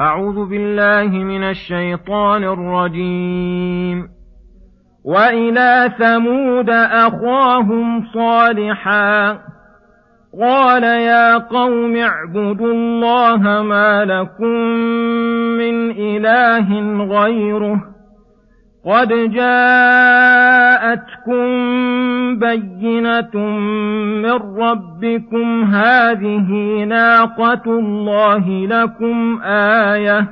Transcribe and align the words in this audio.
أعوذ 0.00 0.48
بالله 0.48 1.18
من 1.18 1.42
الشيطان 1.42 2.44
الرجيم. 2.44 4.08
وإلى 5.04 5.92
ثمود 5.98 6.70
أخاهم 6.70 8.04
صالحا. 8.14 9.38
قال 10.40 10.82
يا 10.82 11.38
قوم 11.38 11.96
اعبدوا 11.96 12.72
الله 12.72 13.62
ما 13.62 14.04
لكم 14.04 14.58
من 15.58 15.90
إله 15.90 16.98
غيره. 17.04 17.80
قد 18.86 19.08
جاءتكم 19.08 19.74
بينة 22.38 23.48
ربكم 24.94 25.64
هذه 25.64 26.50
ناقة 26.84 27.62
الله 27.66 28.66
لكم 28.66 29.42
آية 29.42 30.28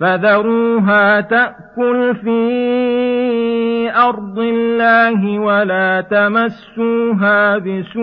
فذروها 0.00 1.20
تأكل 1.20 2.14
في 2.14 3.92
أرض 3.96 4.38
الله 4.38 5.38
ولا 5.38 6.00
تمسوها 6.00 7.58
بسوء 7.58 8.02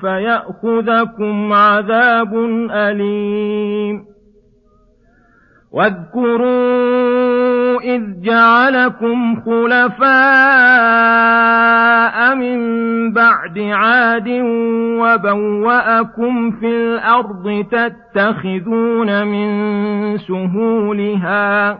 فيأخذكم 0.00 1.52
عذاب 1.52 2.34
أليم 2.70 4.04
واذكروا 5.72 6.99
إذ 7.80 8.02
جعلكم 8.22 9.40
خلفاء 9.40 10.10
من 12.34 12.60
بعد 13.12 13.58
عاد 13.58 14.28
وبوأكم 15.00 16.50
في 16.50 16.66
الأرض 16.66 17.64
تتخذون 17.70 19.26
من 19.26 19.48
سهولها 20.18 21.78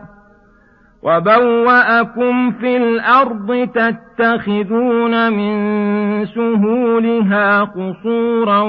وبوأكم 1.03 2.51
في 2.51 2.77
الأرض 2.77 3.69
تتخذون 3.73 5.33
من 5.33 6.25
سهولها 6.25 7.61
قصورا 7.63 8.61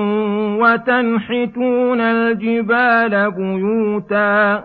وتنحتون 0.60 2.00
الجبال 2.00 3.30
بيوتا 3.30 4.64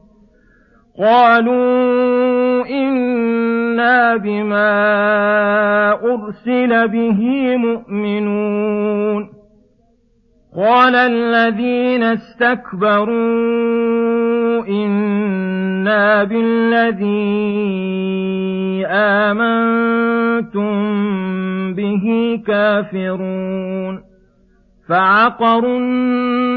قالوا 0.99 2.65
إنا 2.69 4.17
بما 4.17 4.71
أرسل 5.91 6.87
به 6.87 7.55
مؤمنون 7.57 9.41
قال 10.57 10.95
الذين 10.95 12.03
استكبروا 12.03 13.11
إنا 14.67 16.23
بالذي 16.23 17.61
آمنتم 18.87 20.71
به 21.73 22.39
كافرون 22.47 24.03
فعقروا 24.89 25.79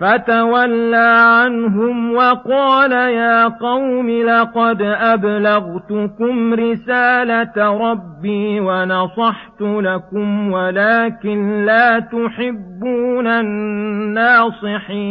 فتولى 0.00 1.10
عنهم 1.40 2.14
وقال 2.16 2.92
يا 2.92 3.48
قوم 3.48 4.10
لقد 4.10 4.82
أبلغتكم 4.82 6.54
رسالة 6.54 7.56
ربي 7.90 8.60
ونصحت 8.60 9.60
لكم 9.60 10.52
ولكن 10.52 11.64
لا 11.64 11.98
تحبون 11.98 13.26
الناصحين. 14.46 15.04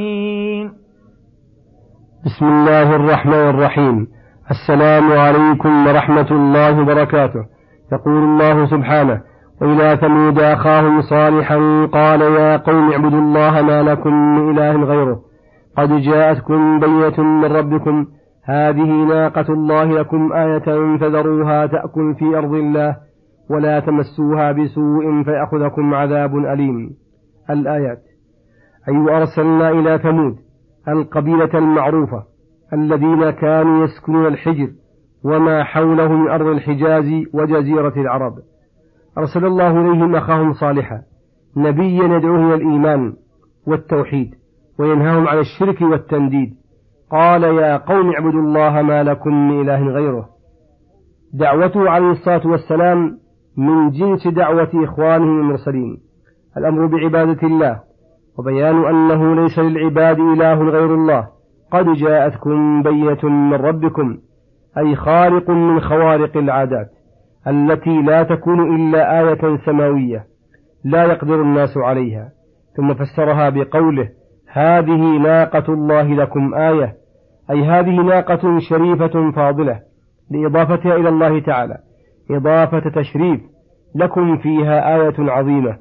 بسم 2.25 2.45
الله 2.45 2.95
الرحمن 2.95 3.49
الرحيم. 3.49 4.07
السلام 4.51 5.11
عليكم 5.11 5.87
ورحمة 5.87 6.31
الله 6.31 6.81
وبركاته. 6.81 7.45
يقول 7.93 8.23
الله 8.23 8.65
سبحانه 8.65 9.21
وإلى 9.63 9.97
ثمود 10.01 10.39
أخاهم 10.39 11.01
صالحا 11.01 11.85
قال 11.85 12.21
يا 12.21 12.57
قوم 12.57 12.91
اعبدوا 12.91 13.19
الله 13.19 13.61
ما 13.61 13.83
لكم 13.83 14.13
من 14.13 14.49
إله 14.49 14.83
غيره. 14.83 15.19
قد 15.77 15.89
جاءتكم 15.89 16.79
بينة 16.79 17.23
من 17.23 17.45
ربكم. 17.45 18.05
هذه 18.45 19.03
ناقة 19.03 19.53
الله 19.53 19.83
لكم 19.83 20.33
آية 20.33 20.97
فذروها 20.97 21.65
تأكل 21.65 22.15
في 22.19 22.37
أرض 22.37 22.53
الله 22.53 22.95
ولا 23.49 23.79
تمسوها 23.79 24.51
بسوء 24.51 25.23
فيأخذكم 25.23 25.93
عذاب 25.93 26.37
أليم. 26.37 26.89
الآيات. 27.49 28.01
أي 28.89 29.17
أرسلنا 29.17 29.69
إلى 29.69 29.97
ثمود 29.97 30.35
القبيلة 30.87 31.49
المعروفة 31.53 32.23
الذين 32.73 33.29
كانوا 33.29 33.83
يسكنون 33.83 34.25
الحجر 34.25 34.67
وما 35.25 35.63
حوله 35.63 36.07
من 36.07 36.29
أرض 36.29 36.47
الحجاز 36.47 37.05
وجزيرة 37.33 37.93
العرب. 37.97 38.33
أرسل 39.17 39.45
الله 39.45 39.81
إليهم 39.81 40.15
أخاهم 40.15 40.53
صالحا 40.53 41.01
نبيا 41.57 42.03
يدعوهم 42.03 42.47
إلى 42.47 42.55
الإيمان 42.55 43.13
والتوحيد 43.67 44.35
وينهاهم 44.79 45.27
عن 45.27 45.39
الشرك 45.39 45.81
والتنديد. 45.81 46.53
قال 47.11 47.43
يا 47.43 47.77
قوم 47.77 48.09
اعبدوا 48.13 48.41
الله 48.41 48.81
ما 48.81 49.03
لكم 49.03 49.49
من 49.49 49.61
إله 49.61 49.83
غيره. 49.83 50.29
دعوته 51.33 51.89
عليه 51.89 52.11
الصلاة 52.11 52.47
والسلام 52.47 53.17
من 53.57 53.89
جنس 53.91 54.27
دعوة 54.27 54.69
إخوانه 54.73 55.23
المرسلين. 55.23 55.97
الأمر 56.57 56.85
بعبادة 56.85 57.47
الله 57.47 57.79
وبيان 58.39 58.85
أنه 58.85 59.35
ليس 59.35 59.59
للعباد 59.59 60.19
إله 60.19 60.53
غير 60.53 60.93
الله. 60.93 61.27
قد 61.71 61.85
جاءتكم 61.85 62.83
بينة 62.83 63.23
من 63.23 63.53
ربكم 63.53 64.17
أي 64.77 64.95
خارق 64.95 65.49
من 65.49 65.79
خوارق 65.79 66.37
العادات. 66.37 66.89
التي 67.47 68.01
لا 68.01 68.23
تكون 68.23 68.75
إلا 68.75 69.19
آية 69.19 69.57
سماوية 69.65 70.25
لا 70.85 71.03
يقدر 71.03 71.41
الناس 71.41 71.77
عليها 71.77 72.29
ثم 72.77 72.93
فسرها 72.93 73.49
بقوله 73.49 74.09
هذه 74.51 75.17
ناقة 75.17 75.73
الله 75.73 76.03
لكم 76.03 76.53
آية 76.53 76.93
أي 77.51 77.63
هذه 77.63 78.01
ناقة 78.01 78.59
شريفة 78.69 79.31
فاضلة 79.31 79.79
لإضافتها 80.31 80.95
إلى 80.95 81.09
الله 81.09 81.39
تعالى 81.39 81.77
إضافة 82.31 82.89
تشريف 82.89 83.41
لكم 83.95 84.37
فيها 84.37 84.95
آية 84.95 85.13
عظيمة. 85.19 85.77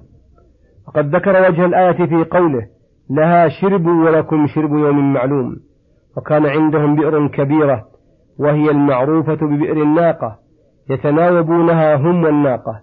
وقد 0.89 1.17
ذكر 1.17 1.49
وجه 1.49 1.65
الآية 1.65 2.07
في 2.07 2.25
قوله 2.25 2.63
لها 3.11 3.49
شرب 3.49 3.87
ولكم 3.87 4.47
شرب 4.47 4.71
يوم 4.71 5.13
معلوم. 5.13 5.57
وكان 6.17 6.47
عندهم 6.47 6.97
بئر 6.97 7.29
كبيرة 7.29 7.85
وهي 8.39 8.71
المعروفة 8.71 9.35
ببئر 9.35 9.83
الناقة 9.83 10.42
يتناوبونها 10.91 11.97
هم 11.97 12.25
والناقة. 12.25 12.81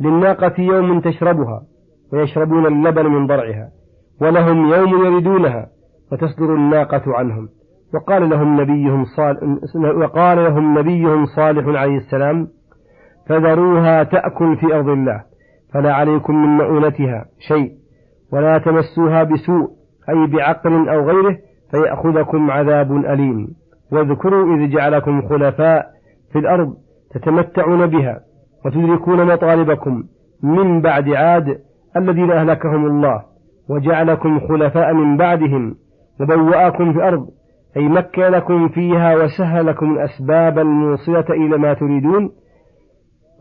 للناقة 0.00 0.54
يوم 0.58 1.00
تشربها 1.00 1.62
ويشربون 2.12 2.66
اللبن 2.66 3.06
من 3.06 3.26
ضرعها 3.26 3.68
ولهم 4.20 4.72
يوم 4.72 5.04
يردونها 5.04 5.66
وتصدر 6.12 6.54
الناقة 6.54 7.02
عنهم. 7.06 7.48
وقال 7.94 8.30
لهم 8.30 8.60
نبيهم 8.60 9.04
صالح 9.04 9.38
وقال 9.84 10.38
لهم 10.44 10.78
نبيهم 10.78 11.26
صالح 11.26 11.80
عليه 11.80 11.96
السلام 11.96 12.48
فذروها 13.28 14.02
تأكل 14.02 14.56
في 14.56 14.74
أرض 14.74 14.88
الله 14.88 15.22
فلا 15.72 15.94
عليكم 15.94 16.34
من 16.34 16.48
مؤونتها 16.48 17.24
شيء 17.48 17.72
ولا 18.32 18.58
تمسوها 18.58 19.22
بسوء 19.22 19.70
أي 20.08 20.26
بعقل 20.26 20.88
أو 20.88 21.10
غيره 21.10 21.36
فيأخذكم 21.70 22.50
عذاب 22.50 22.92
أليم. 22.92 23.48
واذكروا 23.92 24.56
إذ 24.56 24.70
جعلكم 24.70 25.28
خلفاء 25.28 25.86
في 26.32 26.38
الأرض 26.38 26.74
تتمتعون 27.14 27.86
بها 27.86 28.20
وتدركون 28.64 29.24
مطالبكم 29.26 30.04
من 30.42 30.80
بعد 30.80 31.08
عاد 31.08 31.58
الذين 31.96 32.30
أهلكهم 32.30 32.86
الله 32.86 33.22
وجعلكم 33.70 34.40
خلفاء 34.40 34.94
من 34.94 35.16
بعدهم 35.16 35.74
وبوأكم 36.20 36.92
في 36.92 36.98
الأرض 36.98 37.26
أي 37.76 37.88
مكن 37.88 38.22
لكم 38.22 38.68
فيها 38.68 39.16
وسهل 39.16 39.66
لكم 39.66 39.92
الأسباب 39.94 40.58
الموصلة 40.58 41.24
إلى 41.30 41.58
ما 41.58 41.74
تريدون 41.74 42.30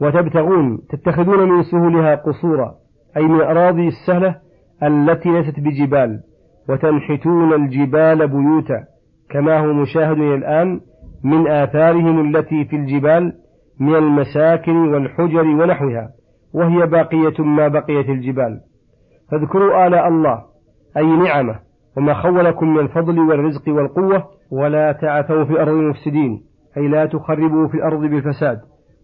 وتبتغون 0.02 0.80
تتخذون 0.90 1.50
من 1.50 1.64
سهولها 1.64 2.16
قصورا 2.16 2.76
أي 3.18 3.24
من 3.24 3.36
الأراضي 3.36 3.88
السهلة 3.88 4.36
التي 4.84 5.30
ليست 5.30 5.60
بجبال 5.60 6.20
وتنحتون 6.70 7.54
الجبال 7.54 8.28
بيوتا 8.28 8.84
كما 9.30 9.60
هو 9.60 9.74
مشاهد 9.74 10.18
الآن 10.18 10.82
من 11.24 11.48
آثارهم 11.48 12.36
التي 12.36 12.66
في 12.66 12.76
الجبال 12.76 13.34
من 13.80 13.96
المساكن 13.96 14.94
والحجر 14.94 15.42
ونحوها 15.42 16.10
وهي 16.54 16.86
باقية 16.88 17.44
ما 17.44 17.68
بقيت 17.68 18.10
الجبال. 18.10 18.60
فاذكروا 19.32 19.88
آلاء 19.88 20.08
الله 20.08 20.42
أي 20.98 21.06
نعمة 21.06 21.60
وما 21.98 22.14
خولكم 22.14 22.74
من 22.74 22.80
الفضل 22.80 23.20
والرزق 23.20 23.62
والقوة 23.68 24.24
ولا 24.52 24.92
تعثوا 24.92 25.44
في 25.44 25.52
الأرض 25.52 25.74
مفسدين 25.74 26.42
أي 26.78 26.88
لا 26.88 27.06
تخربوا 27.06 27.68
في 27.68 27.74
الأرض 27.74 28.00
بالفساد. 28.00 28.60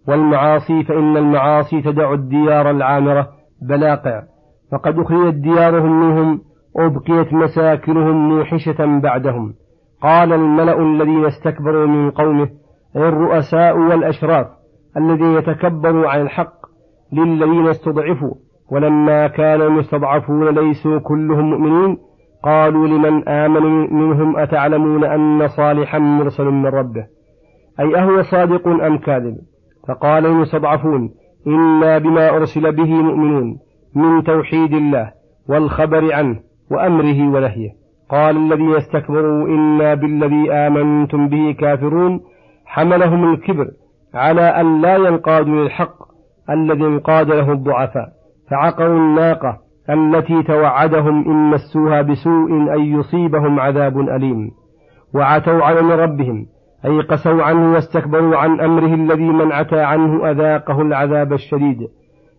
والمعاصي 0.08 0.84
فإن 0.84 1.18
المعاصي 1.18 1.82
تدع 1.82 2.14
الديار 2.14 2.72
العامرة 2.72 3.28
بلاقع. 3.62 4.24
فقد 4.72 5.00
أخرجت 5.00 5.36
ديارهم 5.36 6.00
منهم 6.00 6.42
أبقيت 6.78 7.34
مساكنهم 7.34 8.30
موحشة 8.30 9.00
بعدهم. 9.00 9.54
قال 10.02 10.34
الملأ 10.34 10.82
الذين 10.82 11.26
استكبروا 11.26 11.88
من 11.88 12.12
قومه 12.12 12.50
الرؤساء 12.96 13.78
والأشراف 13.78 14.48
الذين 14.98 15.34
يتكبروا 15.38 16.10
عن 16.10 16.22
الحق 16.22 16.66
للذين 17.14 17.68
استضعفوا 17.68 18.34
ولما 18.72 19.28
كان 19.28 19.62
المستضعفون 19.62 20.50
ليسوا 20.50 21.00
كلهم 21.00 21.50
مؤمنين 21.50 21.98
قالوا 22.44 22.88
لمن 22.88 23.30
آمن 23.30 23.94
منهم 23.94 24.38
أتعلمون 24.38 25.04
أن 25.04 25.48
صالحا 25.48 26.00
مرسل 26.00 26.46
من 26.46 26.66
ربه؟ 26.66 27.06
أي 27.80 27.98
أهو 28.00 28.22
صادق 28.22 28.68
أم 28.68 28.98
كاذب؟ 28.98 29.38
فقال 29.88 30.26
المستضعفون 30.26 31.12
إنا 31.48 31.98
بما 31.98 32.30
أرسل 32.30 32.72
به 32.72 32.94
مؤمنون 32.94 33.58
من 33.96 34.24
توحيد 34.24 34.74
الله 34.74 35.12
والخبر 35.50 36.14
عنه 36.14 36.40
وأمره 36.72 37.30
ونهيه. 37.30 37.70
قال 38.10 38.38
الذين 38.38 38.76
استكبروا 38.76 39.48
إنا 39.48 39.94
بالذي 39.94 40.52
آمنتم 40.52 41.28
به 41.28 41.56
كافرون 41.60 42.22
حملهم 42.66 43.34
الكبر 43.34 43.68
على 44.16 44.42
أن 44.42 44.82
لا 44.82 44.96
ينقادوا 44.96 45.64
للحق 45.64 45.96
الذي 46.50 46.86
انقاد 46.86 47.32
له 47.32 47.52
الضعفاء 47.52 48.08
فعقروا 48.52 48.98
الناقة 48.98 49.58
التي 49.90 50.44
توعدهم 50.44 51.30
إن 51.32 51.50
مسوها 51.50 52.02
بسوء 52.02 52.52
أن 52.76 53.00
يصيبهم 53.00 53.60
عذاب 53.60 54.00
أليم. 54.00 54.52
وعتوا 55.16 55.64
عن 55.64 55.92
ربهم 55.92 56.46
أي 56.86 57.02
قسوا 57.02 57.44
عنه 57.44 57.74
واستكبروا 57.74 58.38
عن 58.38 58.60
أمره 58.60 58.94
الذي 58.94 59.30
من 59.30 59.52
عتى 59.52 59.80
عنه 59.80 60.32
أذاقه 60.32 60.82
العذاب 60.82 61.34
الشديد. 61.34 61.88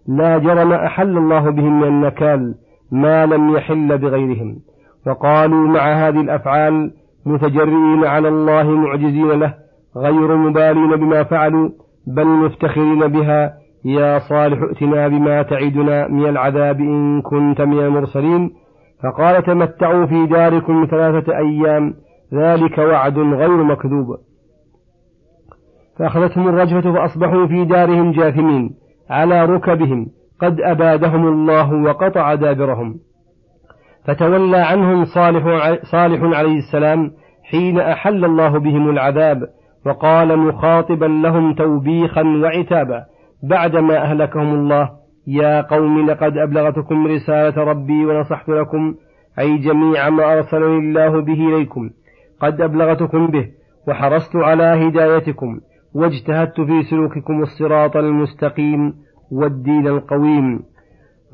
لا 0.08 0.38
جرم 0.38 0.72
أحل 0.72 1.18
الله 1.18 1.50
بهم 1.50 1.80
من 1.80 1.88
النكال 1.88 2.54
ما 2.92 3.26
لم 3.26 3.56
يحل 3.56 3.98
بغيرهم. 3.98 4.56
وقالوا 5.06 5.68
مع 5.68 5.92
هذه 5.92 6.20
الأفعال 6.20 6.92
متجرئين 7.26 8.04
على 8.04 8.28
الله 8.28 8.70
معجزين 8.70 9.30
له 9.30 9.65
غير 9.96 10.36
مبالين 10.36 10.96
بما 10.96 11.22
فعلوا 11.24 11.70
بل 12.06 12.26
مفتخرين 12.26 13.06
بها. 13.06 13.52
يا 13.84 14.18
صالح 14.18 14.62
ائتنا 14.62 15.08
بما 15.08 15.42
تعدنا 15.42 16.08
من 16.08 16.28
العذاب 16.28 16.80
إن 16.80 17.22
كنت 17.22 17.60
من 17.60 17.78
المرسلين. 17.78 18.50
فقال 19.02 19.42
تمتعوا 19.42 20.06
في 20.06 20.26
داركم 20.26 20.86
ثلاثة 20.90 21.36
أيام. 21.36 21.94
ذلك 22.34 22.78
وعد 22.78 23.18
غير 23.18 23.62
مكذوب. 23.64 24.06
فأخذتهم 25.98 26.48
الرجفة 26.48 26.92
فأصبحوا 26.92 27.46
في 27.46 27.64
دارهم 27.64 28.12
جاثمين 28.12 28.70
على 29.10 29.44
ركبهم. 29.44 30.06
قد 30.40 30.60
أبادهم 30.60 31.28
الله 31.28 31.74
وقطع 31.74 32.34
دابرهم. 32.34 32.94
فتولى 34.06 34.56
عنهم 34.56 35.04
صالح, 35.04 35.44
صالح 35.92 36.38
عليه 36.38 36.58
السلام 36.58 37.10
حين 37.50 37.78
أحل 37.78 38.24
الله 38.24 38.58
بهم 38.58 38.90
العذاب. 38.90 39.42
وقال 39.86 40.38
مخاطبا 40.38 41.04
لهم 41.04 41.54
توبيخا 41.54 42.22
وعتابا 42.22 43.04
بعدما 43.42 43.96
أهلكهم 44.02 44.54
الله 44.54 44.90
يا 45.26 45.60
قوم 45.60 46.06
لقد 46.10 46.36
أبلغتكم 46.36 47.06
رسالة 47.06 47.64
ربي 47.64 48.06
ونصحت 48.06 48.48
لكم 48.48 48.94
أي 49.38 49.58
جميع 49.58 50.10
ما 50.10 50.32
أرسلني 50.32 50.78
الله 50.78 51.20
به 51.20 51.48
إليكم 51.48 51.90
قد 52.40 52.60
أبلغتكم 52.60 53.26
به 53.26 53.48
وحرصت 53.88 54.36
على 54.36 54.62
هدايتكم 54.62 55.60
واجتهدت 55.94 56.60
في 56.60 56.82
سلوككم 56.82 57.42
الصراط 57.42 57.96
المستقيم 57.96 58.94
والدين 59.32 59.86
القويم 59.86 60.60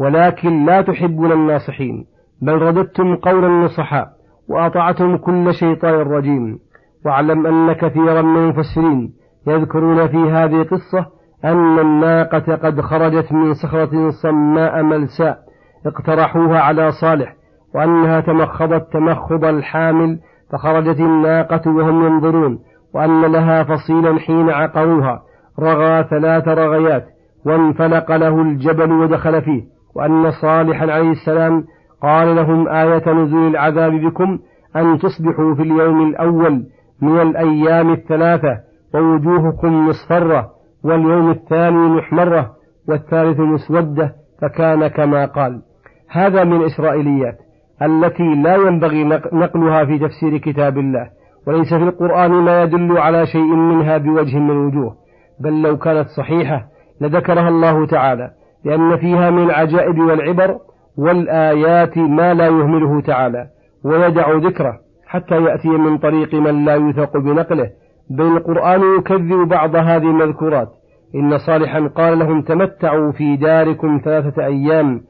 ولكن 0.00 0.64
لا 0.66 0.82
تحبون 0.82 1.32
الناصحين 1.32 2.04
بل 2.42 2.52
رددتم 2.52 3.16
قول 3.16 3.44
النصحاء 3.44 4.08
وأطعتم 4.48 5.16
كل 5.16 5.54
شيطان 5.54 5.94
رجيم. 5.94 6.58
واعلم 7.06 7.46
أن 7.46 7.72
كثيرا 7.72 8.22
من 8.22 8.36
المفسرين 8.36 9.12
يذكرون 9.46 10.08
في 10.08 10.16
هذه 10.16 10.62
القصة 10.62 11.06
أن 11.44 11.78
الناقة 11.78 12.54
قد 12.54 12.80
خرجت 12.80 13.32
من 13.32 13.54
صخرة 13.54 14.10
صماء 14.10 14.82
ملساء 14.82 15.38
اقترحوها 15.86 16.60
على 16.60 16.92
صالح 16.92 17.34
وأنها 17.74 18.20
تمخضت 18.20 18.92
تمخض 18.92 19.44
الحامل 19.44 20.18
فخرجت 20.52 21.00
الناقة 21.00 21.70
وهم 21.70 22.06
ينظرون 22.06 22.58
وأن 22.94 23.22
لها 23.22 23.64
فصيلا 23.64 24.18
حين 24.18 24.50
عقروها 24.50 25.22
رغى 25.60 26.04
ثلاث 26.10 26.48
رغيات 26.48 27.06
وانفلق 27.46 28.16
له 28.16 28.42
الجبل 28.42 28.92
ودخل 28.92 29.42
فيه 29.42 29.62
وأن 29.96 30.30
صالحا 30.30 30.92
عليه 30.92 31.10
السلام 31.10 31.64
قال 32.02 32.36
لهم 32.36 32.68
آية 32.68 33.12
نزول 33.12 33.50
العذاب 33.50 33.92
بكم 33.92 34.38
أن 34.76 34.98
تصبحوا 34.98 35.54
في 35.54 35.62
اليوم 35.62 36.08
الأول 36.08 36.64
من 37.02 37.20
الأيام 37.20 37.92
الثلاثة 37.92 38.58
ووجوهكم 38.94 39.88
مصفرة 39.88 40.50
واليوم 40.84 41.30
الثاني 41.30 41.88
محمرة 41.88 42.50
والثالث 42.88 43.40
مسودة 43.40 44.14
فكان 44.42 44.86
كما 44.86 45.26
قال. 45.26 45.62
هذا 46.10 46.44
من 46.44 46.64
إسرائيليات 46.64 47.38
التي 47.82 48.34
لا 48.34 48.54
ينبغي 48.54 49.04
نقلها 49.32 49.84
في 49.84 49.98
تفسير 49.98 50.36
كتاب 50.36 50.78
الله 50.78 51.08
وليس 51.46 51.74
في 51.74 51.82
القرآن 51.82 52.30
ما 52.30 52.62
يدل 52.62 52.98
على 52.98 53.26
شيء 53.26 53.54
منها 53.54 53.98
بوجه 53.98 54.38
من 54.38 54.50
الوجوه 54.50 54.94
بل 55.40 55.62
لو 55.62 55.78
كانت 55.78 56.08
صحيحة 56.08 56.64
لذكرها 57.00 57.48
الله 57.48 57.86
تعالى 57.86 58.30
لأن 58.64 58.96
فيها 58.96 59.30
من 59.30 59.42
العجائب 59.42 59.98
والعبر 59.98 60.58
والآيات 60.98 61.98
ما 61.98 62.34
لا 62.34 62.46
يهمله 62.46 63.00
تعالى 63.00 63.46
ويدع 63.84 64.32
ذكره 64.32 64.78
حتى 65.12 65.34
يأتي 65.34 65.68
من 65.68 65.98
طريق 65.98 66.34
من 66.34 66.64
لا 66.64 66.76
يثق 66.76 67.16
بنقله. 67.16 67.70
بل 68.10 68.36
القرآن 68.36 68.80
يكذب 68.98 69.48
بعض 69.48 69.76
هذه 69.76 70.10
المذكورات. 70.10 70.68
إن 71.14 71.38
صالحا 71.38 71.86
قال 71.86 72.18
لهم 72.18 72.42
تمتعوا 72.42 73.12
في 73.12 73.36
داركم 73.36 74.00
ثلاثة 74.04 74.46
أيام. 74.46 75.00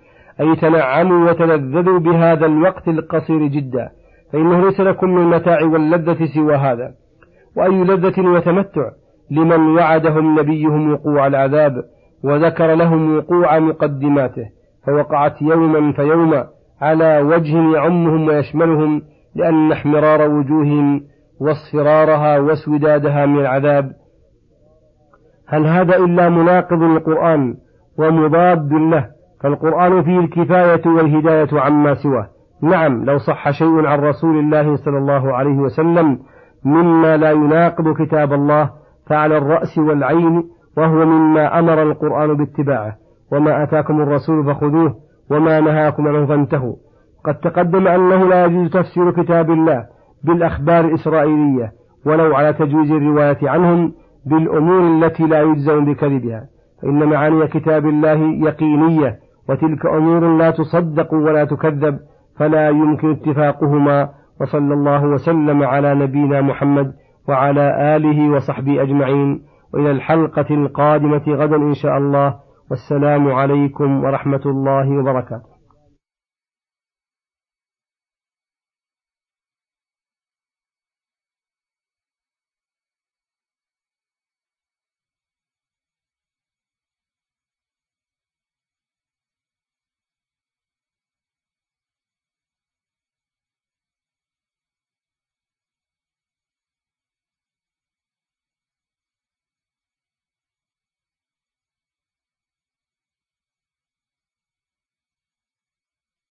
أي 0.40 0.56
تنعموا 0.56 1.30
وتلذذوا 1.30 1.98
بهذا 1.98 2.46
الوقت 2.46 2.88
القصير 2.88 3.46
جدا. 3.46 3.88
فإنه 4.32 4.64
ليس 4.64 4.80
لكم 4.80 5.10
من 5.10 5.22
المتاع 5.22 5.64
واللذة 5.64 6.26
سوى 6.34 6.54
هذا. 6.56 6.90
وأي 7.56 7.84
لذة 7.84 8.28
وتمتع 8.28 8.90
لمن 9.30 9.76
وعدهم 9.76 10.40
نبيهم 10.40 10.92
وقوع 10.92 11.26
العذاب 11.26 11.84
وذكر 12.24 12.74
لهم 12.74 13.16
وقوع 13.16 13.58
مقدماته. 13.58 14.46
فوقعت 14.86 15.42
يوما 15.42 15.92
فيوما 15.92 16.46
على 16.80 17.20
وجه 17.20 17.74
يعمهم 17.74 18.28
ويشملهم 18.28 19.02
لأن 19.34 19.72
احمرار 19.72 20.30
وجوههم 20.30 21.00
واصفرارها 21.40 22.38
واسودادها 22.38 23.26
من 23.26 23.40
العذاب. 23.40 23.92
هل 25.48 25.66
هذا 25.66 25.96
إلا 25.96 26.28
مناقض 26.28 26.82
للقرآن 26.82 27.54
ومضاد 27.98 28.72
له؟ 28.72 29.06
فالقرآن 29.42 30.02
فيه 30.02 30.18
الكفاية 30.18 30.86
والهداية 30.86 31.48
عما 31.52 31.94
سواه. 31.94 32.28
نعم 32.62 33.04
لو 33.04 33.18
صح 33.18 33.50
شيء 33.50 33.86
عن 33.86 33.98
رسول 33.98 34.38
الله 34.38 34.76
صلى 34.76 34.98
الله 34.98 35.34
عليه 35.34 35.56
وسلم 35.58 36.18
مما 36.64 37.16
لا 37.16 37.30
يناقض 37.30 37.96
كتاب 38.02 38.32
الله 38.32 38.70
فعلى 39.06 39.38
الرأس 39.38 39.78
والعين 39.78 40.44
وهو 40.76 41.04
مما 41.06 41.58
أمر 41.58 41.82
القرآن 41.82 42.36
باتباعه. 42.36 42.96
وما 43.32 43.62
أتاكم 43.62 44.00
الرسول 44.00 44.44
فخذوه 44.44 44.94
وما 45.30 45.60
نهاكم 45.60 46.08
عنه 46.08 46.26
فانتهوا. 46.26 46.74
قد 47.24 47.34
تقدم 47.34 47.88
أنه 47.88 48.28
لا 48.28 48.44
يجوز 48.44 48.70
تفسير 48.70 49.10
كتاب 49.10 49.50
الله 49.50 49.86
بالأخبار 50.24 50.84
الإسرائيلية 50.84 51.72
ولو 52.06 52.34
على 52.34 52.52
تجويز 52.52 52.90
الرواية 52.90 53.38
عنهم 53.42 53.92
بالأمور 54.26 54.80
التي 54.80 55.22
لا 55.22 55.42
يجزم 55.42 55.84
بكذبها. 55.84 56.46
فإن 56.82 57.04
معاني 57.08 57.46
كتاب 57.46 57.86
الله 57.86 58.46
يقينية 58.48 59.18
وتلك 59.48 59.86
أمور 59.86 60.36
لا 60.36 60.50
تصدق 60.50 61.14
ولا 61.14 61.44
تكذب 61.44 61.98
فلا 62.38 62.68
يمكن 62.68 63.10
اتفاقهما. 63.10 64.08
وصلى 64.40 64.74
الله 64.74 65.04
وسلم 65.04 65.62
على 65.62 65.94
نبينا 65.94 66.40
محمد 66.40 66.92
وعلى 67.28 67.96
آله 67.96 68.30
وصحبه 68.30 68.82
أجمعين. 68.82 69.42
وإلى 69.74 69.90
الحلقة 69.90 70.54
القادمة 70.54 71.22
غدا 71.28 71.56
إن 71.56 71.74
شاء 71.74 71.98
الله. 71.98 72.34
والسلام 72.70 73.32
عليكم 73.32 74.04
ورحمة 74.04 74.42
الله 74.46 74.98
وبركاته. 74.98 75.51